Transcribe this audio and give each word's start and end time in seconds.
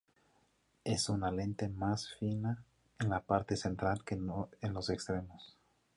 Es 0.83 1.09
una 1.09 1.29
lente 1.31 1.69
más 1.69 2.09
fina 2.15 2.65
en 2.97 3.11
la 3.11 3.19
parte 3.21 3.55
central 3.55 4.03
que 4.03 4.15
en 4.15 4.73
los 4.73 4.89
extremos. 4.89 5.59